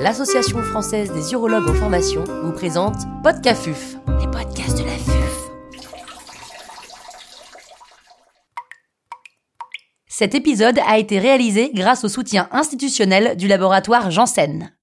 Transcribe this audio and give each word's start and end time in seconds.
l'Association 0.00 0.62
française 0.62 1.12
des 1.12 1.32
urologues 1.32 1.68
en 1.68 1.74
formation, 1.74 2.24
vous 2.42 2.52
présente 2.52 2.96
Podcafuf, 3.22 3.96
les 4.18 4.26
podcasts 4.26 4.78
de 4.78 4.84
la 4.84 4.96
FUF. 4.96 5.50
Cet 10.08 10.34
épisode 10.34 10.78
a 10.86 10.98
été 10.98 11.18
réalisé 11.18 11.70
grâce 11.74 12.04
au 12.04 12.08
soutien 12.08 12.48
institutionnel 12.50 13.36
du 13.36 13.46
laboratoire 13.46 14.10
Janssen. 14.10 14.74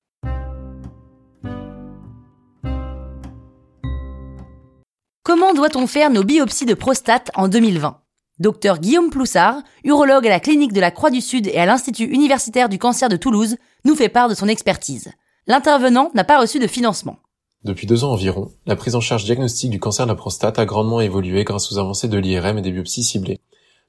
Comment 5.24 5.54
doit-on 5.56 5.88
faire 5.88 6.12
nos 6.12 6.24
biopsies 6.24 6.66
de 6.66 6.76
prostate 6.76 7.32
en 7.34 7.48
2020 7.48 8.02
Docteur 8.40 8.78
Guillaume 8.80 9.10
Ploussard, 9.10 9.64
urologue 9.84 10.28
à 10.28 10.30
la 10.30 10.40
clinique 10.40 10.72
de 10.72 10.80
la 10.80 10.92
Croix 10.92 11.10
du 11.10 11.22
Sud 11.22 11.48
et 11.48 11.58
à 11.58 11.66
l'Institut 11.66 12.06
universitaire 12.06 12.70
du 12.70 12.78
cancer 12.78 13.10
de 13.10 13.16
Toulouse, 13.16 13.56
nous 13.84 13.96
fait 13.96 14.10
part 14.10 14.30
de 14.30 14.36
son 14.36 14.48
expertise. 14.48 15.12
L'intervenant 15.48 16.12
n'a 16.14 16.24
pas 16.24 16.40
reçu 16.40 16.60
de 16.60 16.68
financement. 16.68 17.18
Depuis 17.64 17.88
deux 17.88 18.04
ans 18.04 18.12
environ, 18.12 18.52
la 18.68 18.76
prise 18.76 18.94
en 18.94 19.02
charge 19.02 19.24
diagnostique 19.24 19.72
du 19.72 19.80
cancer 19.80 20.06
de 20.06 20.12
la 20.12 20.16
prostate 20.16 20.60
a 20.60 20.66
grandement 20.66 21.02
évolué 21.02 21.46
grâce 21.46 21.72
aux 21.72 21.80
avancées 21.80 22.10
de 22.10 22.18
l'IRM 22.20 22.60
et 22.60 22.62
des 22.62 22.72
biopsies 22.72 23.04
ciblées. 23.04 23.40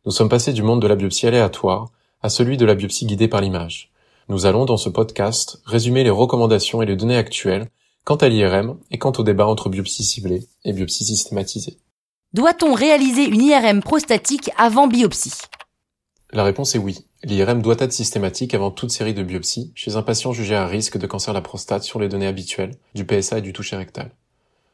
Nous 0.07 0.13
sommes 0.13 0.31
passés 0.31 0.55
du 0.55 0.63
monde 0.63 0.81
de 0.81 0.87
la 0.87 0.97
biopsie 0.97 1.27
aléatoire 1.27 1.91
à 2.23 2.31
celui 2.31 2.57
de 2.57 2.65
la 2.65 2.75
biopsie 2.75 3.05
guidée 3.05 3.29
par 3.29 3.43
l'image. 3.43 3.93
Nous 4.31 4.47
allons, 4.47 4.65
dans 4.65 4.79
ce 4.79 4.89
podcast, 4.89 5.61
résumer 5.67 6.05
les 6.05 6.11
recommandations 6.11 6.81
et 6.81 6.87
les 6.87 6.97
données 6.97 7.19
actuelles 7.19 7.69
quant 8.05 8.17
à 8.17 8.31
l'IRM 8.31 8.79
et 8.91 8.97
quant 8.97 9.13
au 9.19 9.23
débat 9.23 9.47
entre 9.47 9.69
biopsie 9.69 10.05
ciblée 10.05 10.47
et 10.65 10.73
biopsie 10.73 11.05
systématisée. 11.05 11.77
Doit-on 12.35 12.75
réaliser 12.75 13.25
une 13.25 13.41
IRM 13.41 13.83
prostatique 13.83 14.51
avant 14.59 14.87
biopsie? 14.87 15.41
La 16.31 16.45
réponse 16.45 16.75
est 16.75 16.79
oui. 16.79 17.07
L'IRM 17.25 17.63
doit 17.63 17.77
être 17.79 17.95
systématique 17.95 18.53
avant 18.53 18.71
toute 18.71 18.91
série 18.91 19.15
de 19.15 19.23
biopsies 19.23 19.73
chez 19.75 19.97
un 19.97 20.03
patient 20.03 20.35
jugé 20.35 20.55
à 20.55 20.67
risque 20.67 20.99
de 20.99 21.07
cancer 21.07 21.33
de 21.33 21.39
la 21.39 21.43
prostate 21.43 21.85
sur 21.85 21.99
les 21.99 22.09
données 22.09 22.27
habituelles 22.27 22.77
du 22.95 23.07
PSA 23.07 23.39
et 23.39 23.41
du 23.41 23.55
toucher 23.55 23.77
rectal. 23.77 24.11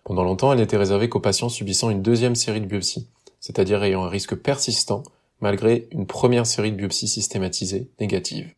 Pendant 0.02 0.24
longtemps, 0.24 0.52
elle 0.52 0.58
n'était 0.58 0.76
réservée 0.76 1.08
qu'aux 1.08 1.20
patients 1.20 1.48
subissant 1.48 1.90
une 1.90 2.02
deuxième 2.02 2.34
série 2.34 2.60
de 2.60 2.66
biopsies, 2.66 3.06
c'est-à-dire 3.38 3.84
ayant 3.84 4.02
un 4.02 4.08
risque 4.08 4.34
persistant 4.34 5.04
malgré 5.40 5.86
une 5.92 6.08
première 6.08 6.46
série 6.46 6.72
de 6.72 6.76
biopsies 6.76 7.06
systématisées 7.06 7.88
négatives. 8.00 8.52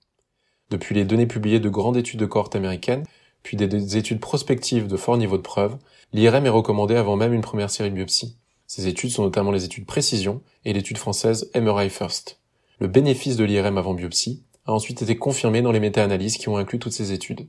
Depuis 0.71 0.95
les 0.95 1.05
données 1.05 1.27
publiées 1.27 1.61
de 1.61 1.69
grandes 1.69 1.99
études 1.99 2.21
de 2.21 2.25
cohorte 2.25 2.57
américaines, 2.57 3.05
puis 3.43 3.59
des 3.59 3.99
études 3.99 4.21
prospectives 4.21 4.87
de 4.87 4.97
fort 4.97 5.19
niveau 5.19 5.37
de 5.37 5.43
preuve, 5.43 5.77
l'IRM 6.15 6.47
est 6.47 6.49
recommandée 6.49 6.97
avant 6.97 7.17
même 7.17 7.35
une 7.35 7.43
première 7.43 7.69
série 7.69 7.91
de 7.91 7.97
biopsies. 7.97 8.39
Ces 8.67 8.89
études 8.89 9.11
sont 9.11 9.23
notamment 9.23 9.53
les 9.53 9.65
études 9.65 9.87
précision 9.87 10.43
et 10.65 10.73
l'étude 10.73 10.99
française 10.99 11.51
MRI 11.55 11.89
First. 11.91 12.41
Le 12.81 12.89
bénéfice 12.89 13.37
de 13.37 13.45
l'IRM 13.45 13.79
avant 13.79 13.95
biopsie 13.95 14.43
a 14.67 14.73
ensuite 14.73 15.03
été 15.03 15.17
confirmé 15.17 15.63
dans 15.63 15.73
les 15.73 15.81
méta-analyses 15.81 16.37
qui 16.37 16.49
ont 16.49 16.57
inclus 16.57 16.79
toutes 16.79 16.93
ces 16.93 17.13
études. 17.13 17.47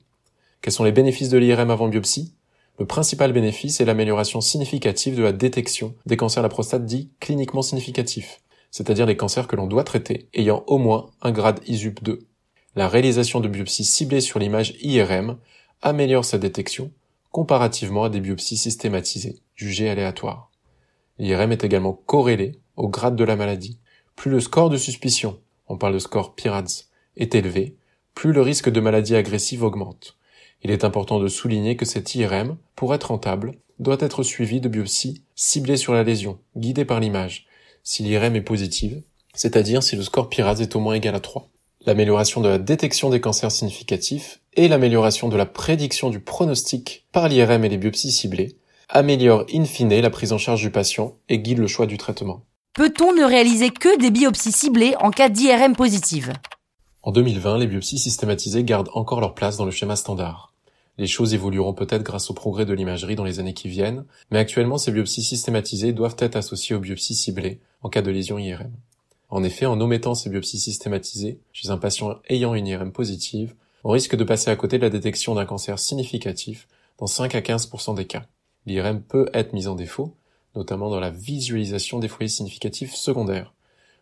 Quels 0.62 0.73
sont 0.73 0.84
les 0.84 0.92
bénéfices 0.92 1.30
de 1.30 1.38
l'IRM 1.38 1.72
avant 1.72 1.88
biopsie? 1.88 2.34
Le 2.80 2.86
principal 2.86 3.34
bénéfice 3.34 3.82
est 3.82 3.86
l'amélioration 3.86 4.40
significative 4.40 5.16
de 5.16 5.23
la 5.23 5.32
détection 5.32 5.95
des 6.06 6.18
cancers 6.18 6.44
de 6.44 6.45
la 6.45 6.50
prostate 6.50 6.86
dits 6.86 7.10
cliniquement 7.20 7.64
significatifs, 7.64 8.42
c'est-à-dire 8.70 9.08
les 9.08 9.18
cancers 9.18 9.48
que 9.48 9.56
l'on 9.56 9.66
doit 9.66 9.84
traiter 9.84 10.30
ayant 10.36 10.64
au 10.68 10.78
moins 10.78 11.10
un 11.23 11.32
grade 11.32 11.60
ISUP 11.66 12.04
2. 12.04 12.20
La 12.76 12.88
réalisation 12.88 13.40
de 13.40 13.48
biopsies 13.48 13.86
ciblées 13.86 14.22
sur 14.22 14.38
l'image 14.38 14.76
IRM 14.82 15.38
améliore 15.82 16.26
sa 16.26 16.38
détection 16.38 16.92
comparativement 17.32 18.04
à 18.04 18.10
des 18.10 18.20
biopsies 18.20 18.58
systématisées, 18.58 19.40
jugées 19.56 19.90
aléatoires. 19.90 20.47
L'IRM 21.20 21.52
est 21.52 21.64
également 21.64 21.94
corrélé 21.94 22.60
au 22.76 22.88
grade 22.90 23.16
de 23.16 23.23
la 23.23 23.36
maladie. 23.36 23.80
Plus 24.16 24.32
le 24.32 24.40
score 24.40 24.70
de 24.70 24.78
suspicion, 24.78 25.40
on 25.68 25.78
parle 25.78 25.94
de 25.94 26.00
score 26.00 26.36
PIRADS, 26.36 26.90
est 27.18 27.36
élevé, 27.36 27.76
plus 28.14 28.34
le 28.34 28.42
risque 28.42 28.70
de 28.70 28.80
maladie 28.80 29.16
agressive 29.16 29.64
augmente. 29.64 30.18
Il 30.64 30.72
est 30.72 30.84
important 30.84 31.20
de 31.20 31.28
souligner 31.28 31.76
que 31.76 31.86
cette 31.86 32.16
IRM, 32.16 32.58
pour 32.76 32.94
être 32.94 33.10
rentable, 33.10 33.54
doit 33.80 33.98
être 34.00 34.23
suivie 34.23 34.62
de 34.62 34.70
biopsies 34.70 35.23
ciblées 35.36 35.77
sur 35.77 35.94
la 35.94 36.04
lésion, 36.04 36.39
guidées 36.56 36.86
par 36.86 37.00
l'image, 37.00 37.45
si 37.83 38.04
l'IRM 38.04 38.36
est 38.36 38.42
positive, 38.42 39.02
c'est-à-dire 39.33 39.83
si 39.83 39.95
le 39.95 40.04
score 40.04 40.30
PIRADS 40.30 40.61
est 40.61 40.76
au 40.76 40.80
moins 40.80 40.95
égal 40.95 41.16
à 41.16 41.20
3. 41.20 41.50
L'amélioration 41.86 42.42
de 42.42 42.50
la 42.50 42.58
détection 42.58 43.10
des 43.10 43.22
cancers 43.22 43.52
significatifs 43.52 44.42
et 44.56 44.67
l'amélioration 44.67 45.30
de 45.30 45.38
la 45.38 45.45
prédiction 45.45 46.10
du 46.10 46.20
pronostic 46.20 47.06
par 47.11 47.30
l'IRM 47.30 47.64
et 47.64 47.70
les 47.70 47.77
biopsies 47.77 48.11
ciblées 48.11 48.58
améliore 48.89 49.45
in 49.53 49.65
fine 49.65 49.99
la 49.99 50.09
prise 50.09 50.31
en 50.31 50.37
charge 50.37 50.61
du 50.61 50.71
patient 50.71 51.15
et 51.30 51.39
guide 51.39 51.58
le 51.58 51.67
choix 51.67 51.86
du 51.86 51.98
traitement. 51.98 52.43
Peut-on 52.73 53.14
ne 53.14 53.23
réaliser 53.23 53.70
que 53.70 53.99
des 53.99 54.11
biopsies 54.11 54.52
ciblées 54.52 54.95
en 54.99 55.11
cas 55.11 55.30
d'IRM 55.30 55.75
positive? 55.75 56.33
En 57.03 57.11
2020, 57.11 57.58
les 57.58 57.67
biopsies 57.67 57.99
systématisées 57.99 58.64
gardent 58.64 58.92
encore 58.93 59.20
leur 59.20 59.33
place 59.33 59.58
dans 59.58 59.65
le 59.65 59.71
schéma 59.71 59.95
standard. 59.95 60.53
Les 60.97 61.08
choses 61.08 61.33
évolueront 61.33 61.73
peut-être 61.73 62.03
grâce 62.03 62.30
au 62.30 62.33
progrès 62.33 62.65
de 62.65 62.73
l'imagerie 62.73 63.15
dans 63.15 63.23
les 63.23 63.39
années 63.39 63.53
qui 63.53 63.67
viennent, 63.67 64.05
mais 64.31 64.39
actuellement 64.39 64.77
ces 64.77 64.92
biopsies 64.92 65.23
systématisées 65.23 65.93
doivent 65.93 66.15
être 66.20 66.36
associées 66.36 66.76
aux 66.76 66.80
biopsies 66.80 67.15
ciblées 67.15 67.59
en 67.81 67.89
cas 67.89 68.02
de 68.02 68.11
lésion 68.11 68.39
IRM. 68.39 68.71
En 69.30 69.43
effet, 69.43 69.65
en 69.65 69.80
omettant 69.81 70.15
ces 70.15 70.30
biopsies 70.30 70.59
systématisées 70.59 71.39
chez 71.52 71.70
un 71.70 71.77
patient 71.77 72.15
ayant 72.30 72.55
une 72.55 72.67
IRM 72.67 72.92
positive, 72.92 73.53
on 73.83 73.92
risque 73.92 74.15
de 74.15 74.23
passer 74.23 74.49
à 74.49 74.55
côté 74.55 74.77
de 74.77 74.83
la 74.83 74.89
détection 74.89 75.36
d'un 75.36 75.45
cancer 75.45 75.77
significatif 75.77 76.67
dans 76.99 77.08
5 77.08 77.36
à 77.36 77.42
15% 77.42 77.95
des 77.95 78.05
cas 78.05 78.23
l'IRM 78.67 79.02
peut 79.02 79.30
être 79.33 79.54
mise 79.54 79.67
en 79.67 79.76
défaut, 79.76 80.16
notamment 80.55 80.89
dans 80.89 81.00
la 81.00 81.10
visualisation 81.10 82.00
des 82.00 82.10
foyers 82.10 82.30
significatifs 82.30 82.94
secondaires. 82.94 83.54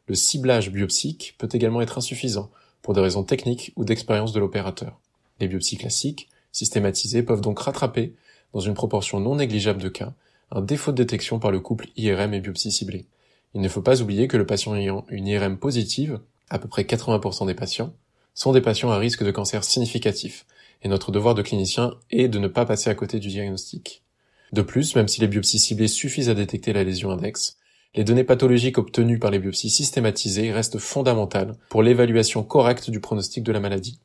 Le 0.07 0.15
ciblage 0.15 0.71
biopsique 0.71 1.35
peut 1.37 1.49
également 1.51 1.81
être 1.81 1.99
insuffisant, 1.99 2.51
pour 2.81 2.93
des 2.93 3.01
raisons 3.01 3.23
techniques 3.23 3.71
ou 3.75 3.85
d'expérience 3.85 4.33
de 4.33 4.39
l'opérateur. 4.39 4.99
Les 5.39 5.47
biopsies 5.47 5.77
classiques, 5.77 6.29
systématisées, 6.51 7.23
peuvent 7.23 7.41
donc 7.41 7.59
rattraper, 7.59 8.15
dans 8.53 8.59
une 8.59 8.73
proportion 8.73 9.19
non 9.19 9.35
négligeable 9.35 9.81
de 9.81 9.89
cas, 9.89 10.13
un 10.51 10.61
défaut 10.61 10.91
de 10.91 10.97
détection 10.97 11.39
par 11.39 11.51
le 11.51 11.59
couple 11.59 11.87
IRM 11.95 12.33
et 12.33 12.39
biopsie 12.39 12.71
ciblée. 12.71 13.05
Il 13.53 13.61
ne 13.61 13.69
faut 13.69 13.81
pas 13.81 14.01
oublier 14.01 14.27
que 14.27 14.37
le 14.37 14.45
patient 14.45 14.75
ayant 14.75 15.05
une 15.09 15.27
IRM 15.27 15.57
positive, 15.57 16.19
à 16.49 16.59
peu 16.59 16.67
près 16.67 16.83
80% 16.83 17.47
des 17.47 17.53
patients, 17.53 17.93
sont 18.33 18.51
des 18.51 18.61
patients 18.61 18.91
à 18.91 18.97
risque 18.97 19.23
de 19.23 19.31
cancer 19.31 19.63
significatif, 19.63 20.45
et 20.81 20.87
notre 20.87 21.11
devoir 21.11 21.35
de 21.35 21.41
clinicien 21.41 21.95
est 22.11 22.27
de 22.27 22.39
ne 22.39 22.47
pas 22.47 22.65
passer 22.65 22.89
à 22.89 22.95
côté 22.95 23.19
du 23.19 23.29
diagnostic. 23.29 24.04
De 24.51 24.61
plus, 24.61 24.95
même 24.95 25.07
si 25.07 25.21
les 25.21 25.27
biopsies 25.27 25.59
ciblées 25.59 25.87
suffisent 25.87 26.29
à 26.29 26.35
détecter 26.35 26.73
la 26.73 26.83
lésion 26.83 27.09
index, 27.09 27.57
les 27.95 28.03
données 28.03 28.23
pathologiques 28.23 28.77
obtenues 28.77 29.19
par 29.19 29.31
les 29.31 29.39
biopsies 29.39 29.69
systématisées 29.69 30.51
restent 30.51 30.79
fondamentales 30.79 31.55
pour 31.69 31.81
l'évaluation 31.81 32.43
correcte 32.43 32.89
du 32.89 32.99
pronostic 32.99 33.43
de 33.43 33.51
la 33.51 33.59
maladie. 33.61 33.99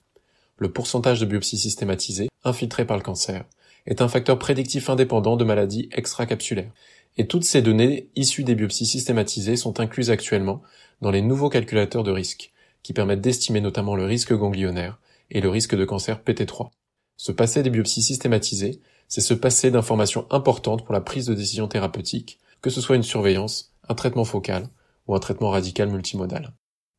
Le 0.59 0.71
pourcentage 0.71 1.21
de 1.21 1.27
biopsies 1.27 1.59
systématisées, 1.59 2.29
infiltrées 2.45 2.87
par 2.87 2.97
le 2.97 3.03
cancer, 3.03 3.45
est 3.87 4.03
un 4.03 4.09
facteur 4.09 4.39
prédictif 4.39 4.91
indépendant 4.91 5.37
de 5.37 5.45
maladies 5.45 5.89
extracapsulaires. 5.93 6.71
Et 7.17 7.27
toutes 7.27 7.45
ces 7.45 7.63
données 7.63 8.09
issues 8.15 8.45
des 8.45 8.55
biopsies 8.55 8.87
systématisées 8.87 9.57
sont 9.57 9.81
incluses 9.81 10.11
actuellement 10.11 10.63
dans 11.01 11.11
les 11.11 11.23
nouveaux 11.23 11.49
calculateurs 11.49 12.05
de 12.05 12.13
risque, 12.13 12.53
qui 12.83 12.93
permettent 12.93 13.21
d'estimer 13.21 13.61
notamment 13.61 13.97
le 13.97 14.05
risque 14.05 14.35
ganglionnaire 14.35 15.01
et 15.31 15.41
le 15.41 15.49
risque 15.49 15.75
de 15.75 15.85
cancer 15.85 16.21
PT3. 16.25 16.71
Ce 17.17 17.33
passé 17.33 17.63
des 17.63 17.71
biopsies 17.71 18.03
systématisées 18.03 18.81
c'est 19.11 19.21
se 19.21 19.35
passer 19.35 19.71
d'informations 19.71 20.27
importantes 20.31 20.85
pour 20.85 20.95
la 20.95 21.01
prise 21.01 21.27
de 21.27 21.35
décision 21.35 21.67
thérapeutique, 21.67 22.39
que 22.63 22.71
ce 22.71 22.81
soit 22.81 22.97
une 22.97 23.03
surveillance, 23.03 23.75
un 23.89 23.95
traitement 23.95 24.25
focal 24.25 24.69
ou 25.09 25.17
un 25.17 25.19
traitement 25.19 25.51
radical 25.51 25.91
multimodal. 25.91 26.53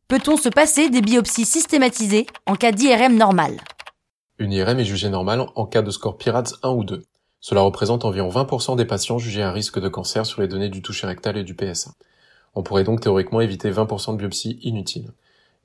Peut-on 0.09 0.35
se 0.35 0.49
passer 0.49 0.89
des 0.89 1.01
biopsies 1.01 1.45
systématisées 1.45 2.27
en 2.45 2.55
cas 2.55 2.73
d'IRM 2.73 3.15
normal? 3.15 3.61
Une 4.39 4.51
IRM 4.51 4.79
est 4.79 4.85
jugée 4.85 5.09
normale 5.09 5.45
en 5.55 5.65
cas 5.65 5.81
de 5.81 5.89
score 5.89 6.17
PIRADS 6.17 6.55
1 6.63 6.69
ou 6.71 6.83
2. 6.83 7.01
Cela 7.39 7.61
représente 7.61 8.03
environ 8.03 8.29
20% 8.29 8.75
des 8.75 8.85
patients 8.85 9.17
jugés 9.17 9.41
à 9.41 9.51
risque 9.53 9.79
de 9.79 9.87
cancer 9.87 10.25
sur 10.25 10.41
les 10.41 10.49
données 10.49 10.69
du 10.69 10.81
toucher 10.81 11.07
rectal 11.07 11.37
et 11.37 11.45
du 11.45 11.55
PSA. 11.55 11.91
On 12.55 12.61
pourrait 12.61 12.83
donc 12.83 12.99
théoriquement 12.99 13.39
éviter 13.39 13.71
20% 13.71 14.11
de 14.13 14.17
biopsies 14.17 14.59
inutiles. 14.63 15.11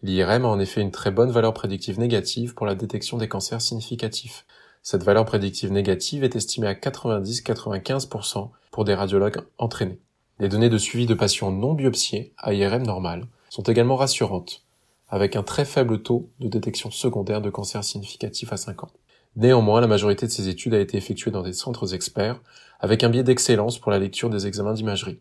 L'IRM 0.04 0.44
a 0.44 0.48
en 0.48 0.60
effet 0.60 0.80
une 0.80 0.92
très 0.92 1.10
bonne 1.10 1.32
valeur 1.32 1.54
prédictive 1.54 1.98
négative 1.98 2.54
pour 2.54 2.66
la 2.66 2.76
détection 2.76 3.16
des 3.16 3.28
cancers 3.28 3.60
significatifs. 3.60 4.46
Cette 4.88 5.02
valeur 5.02 5.24
prédictive 5.24 5.72
négative 5.72 6.22
est 6.22 6.36
estimée 6.36 6.68
à 6.68 6.74
90-95% 6.74 8.50
pour 8.70 8.84
des 8.84 8.94
radiologues 8.94 9.40
entraînés. 9.58 9.98
Les 10.38 10.48
données 10.48 10.68
de 10.68 10.78
suivi 10.78 11.06
de 11.06 11.14
patients 11.14 11.50
non 11.50 11.74
biopsiés 11.74 12.32
à 12.38 12.54
IRM 12.54 12.84
normal 12.84 13.26
sont 13.50 13.64
également 13.64 13.96
rassurantes, 13.96 14.62
avec 15.08 15.34
un 15.34 15.42
très 15.42 15.64
faible 15.64 16.04
taux 16.04 16.30
de 16.38 16.46
détection 16.46 16.92
secondaire 16.92 17.40
de 17.40 17.50
cancer 17.50 17.82
significatif 17.82 18.52
à 18.52 18.56
5 18.56 18.84
ans. 18.84 18.92
Néanmoins, 19.34 19.80
la 19.80 19.88
majorité 19.88 20.24
de 20.24 20.30
ces 20.30 20.48
études 20.48 20.74
a 20.74 20.78
été 20.78 20.96
effectuée 20.96 21.32
dans 21.32 21.42
des 21.42 21.52
centres 21.52 21.92
experts, 21.92 22.40
avec 22.78 23.02
un 23.02 23.08
biais 23.08 23.24
d'excellence 23.24 23.80
pour 23.80 23.90
la 23.90 23.98
lecture 23.98 24.30
des 24.30 24.46
examens 24.46 24.74
d'imagerie. 24.74 25.18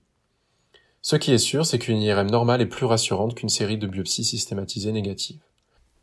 Ce 1.01 1.15
qui 1.15 1.33
est 1.33 1.39
sûr, 1.39 1.65
c'est 1.65 1.79
qu'une 1.79 2.03
IRM 2.03 2.29
normale 2.29 2.61
est 2.61 2.67
plus 2.67 2.85
rassurante 2.85 3.33
qu'une 3.33 3.49
série 3.49 3.79
de 3.79 3.87
biopsies 3.87 4.25
systématisées 4.25 4.91
négatives. 4.91 5.41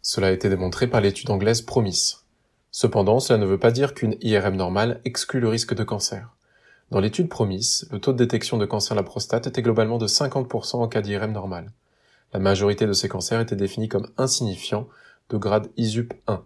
Cela 0.02 0.26
a 0.26 0.32
été 0.32 0.48
démontré 0.48 0.88
par 0.88 1.00
l'étude 1.00 1.30
anglaise 1.30 1.62
Promise, 1.62 2.21
Cependant, 2.74 3.20
cela 3.20 3.38
ne 3.38 3.44
veut 3.44 3.58
pas 3.58 3.70
dire 3.70 3.92
qu'une 3.92 4.16
IRM 4.22 4.56
normale 4.56 5.02
exclut 5.04 5.40
le 5.40 5.48
risque 5.48 5.74
de 5.74 5.84
cancer. 5.84 6.34
Dans 6.90 7.00
l'étude 7.00 7.28
Promise, 7.28 7.86
le 7.92 8.00
taux 8.00 8.12
de 8.12 8.18
détection 8.18 8.56
de 8.56 8.64
cancer 8.64 8.96
de 8.96 9.00
la 9.00 9.04
prostate 9.04 9.46
était 9.46 9.60
globalement 9.60 9.98
de 9.98 10.06
50% 10.06 10.76
en 10.76 10.88
cas 10.88 11.02
d'IRM 11.02 11.32
normale. 11.32 11.70
La 12.32 12.40
majorité 12.40 12.86
de 12.86 12.94
ces 12.94 13.10
cancers 13.10 13.40
étaient 13.40 13.56
définis 13.56 13.90
comme 13.90 14.08
insignifiants 14.16 14.88
de 15.28 15.36
grade 15.36 15.68
ISUP 15.76 16.14
1. 16.26 16.42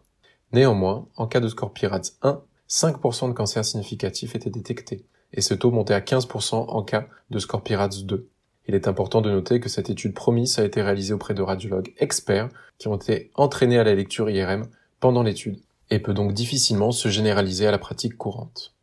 Néanmoins, 0.53 1.07
en 1.17 1.29
cas 1.29 1.39
de 1.39 1.49
score 1.49 1.73
PIRADS 1.73 2.19
1, 2.23 2.43
5% 2.69 3.29
de 3.29 3.33
cancers 3.33 3.65
significatifs 3.65 4.35
étaient 4.35 4.51
détectés, 4.51 5.05
et 5.33 5.41
ce 5.41 5.55
taux 5.55 5.71
montait 5.71 5.95
à 5.95 6.01
15% 6.01 6.55
en 6.55 6.83
cas 6.83 7.07
de 7.31 7.39
score 7.39 7.63
PIRADS 7.63 8.05
2. 8.05 8.29
Il 8.67 8.75
est 8.75 8.89
important 8.89 9.21
de 9.21 9.31
noter 9.31 9.61
que 9.61 9.69
cette 9.69 9.91
étude 9.91 10.15
promise 10.15 10.59
a 10.59 10.65
été 10.65 10.83
réalisée 10.83 11.15
auprès 11.15 11.35
de 11.35 11.43
radiologues 11.43 11.95
experts 11.99 12.49
qui 12.79 12.89
ont 12.89 12.97
été 12.97 13.31
entraînés 13.35 13.79
à 13.79 13.85
la 13.85 13.95
lecture 13.95 14.29
IRM 14.29 14.67
pendant 14.99 15.23
l'étude, 15.23 15.61
et 15.91 15.99
peut 15.99 16.15
donc 16.15 16.33
difficilement 16.33 16.93
se 16.93 17.09
généraliser 17.09 17.67
à 17.67 17.71
la 17.71 17.79
pratique 17.79 18.17
courante. 18.17 18.75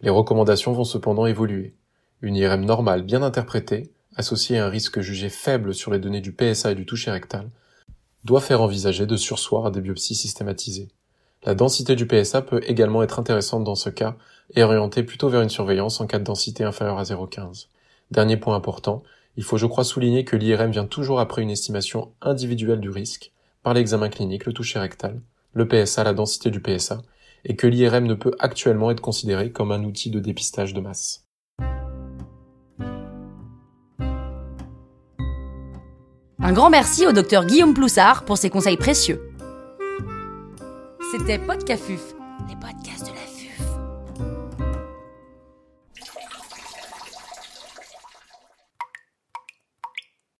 Les 0.00 0.10
recommandations 0.10 0.72
vont 0.72 0.84
cependant 0.84 1.26
évoluer. 1.26 1.74
Une 2.22 2.36
IRM 2.36 2.64
normale 2.64 3.02
bien 3.02 3.22
interprétée, 3.22 3.92
associée 4.16 4.58
à 4.58 4.66
un 4.66 4.70
risque 4.70 5.00
jugé 5.00 5.28
faible 5.28 5.74
sur 5.74 5.92
les 5.92 5.98
données 5.98 6.20
du 6.20 6.32
PSA 6.32 6.72
et 6.72 6.74
du 6.74 6.86
toucher 6.86 7.10
rectal, 7.10 7.50
doit 8.24 8.40
faire 8.40 8.62
envisager 8.62 9.06
de 9.06 9.16
sursoir 9.16 9.66
à 9.66 9.70
des 9.70 9.80
biopsies 9.80 10.14
systématisées. 10.14 10.88
La 11.44 11.54
densité 11.54 11.94
du 11.94 12.06
PSA 12.06 12.42
peut 12.42 12.60
également 12.66 13.02
être 13.02 13.18
intéressante 13.18 13.64
dans 13.64 13.74
ce 13.74 13.90
cas 13.90 14.16
et 14.54 14.62
orienter 14.62 15.02
plutôt 15.02 15.28
vers 15.28 15.42
une 15.42 15.48
surveillance 15.48 16.00
en 16.00 16.06
cas 16.06 16.18
de 16.18 16.24
densité 16.24 16.64
inférieure 16.64 16.98
à 16.98 17.04
0,15. 17.04 17.66
Dernier 18.10 18.36
point 18.36 18.56
important, 18.56 19.02
il 19.36 19.44
faut 19.44 19.58
je 19.58 19.66
crois 19.66 19.84
souligner 19.84 20.24
que 20.24 20.36
l'IRM 20.36 20.70
vient 20.70 20.86
toujours 20.86 21.20
après 21.20 21.42
une 21.42 21.50
estimation 21.50 22.12
individuelle 22.20 22.80
du 22.80 22.90
risque, 22.90 23.32
par 23.62 23.74
l'examen 23.74 24.08
clinique, 24.08 24.46
le 24.46 24.52
toucher 24.52 24.78
rectal, 24.78 25.20
le 25.56 25.66
PSA, 25.66 26.04
la 26.04 26.12
densité 26.12 26.50
du 26.50 26.60
PSA, 26.60 27.00
et 27.44 27.56
que 27.56 27.66
l'IRM 27.66 28.04
ne 28.04 28.14
peut 28.14 28.32
actuellement 28.38 28.90
être 28.90 29.00
considéré 29.00 29.50
comme 29.50 29.72
un 29.72 29.82
outil 29.84 30.10
de 30.10 30.20
dépistage 30.20 30.74
de 30.74 30.80
masse. 30.80 31.24
Un 36.38 36.52
grand 36.52 36.68
merci 36.70 37.06
au 37.06 37.12
docteur 37.12 37.46
Guillaume 37.46 37.72
Ploussard 37.72 38.24
pour 38.24 38.36
ses 38.36 38.50
conseils 38.50 38.76
précieux. 38.76 39.32
C'était 41.10 41.38
Podcafuf, 41.38 42.14
les 42.48 42.54
de 42.54 42.60